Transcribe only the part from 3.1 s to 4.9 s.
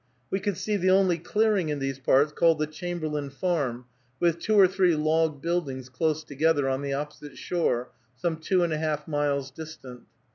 Farm," with two or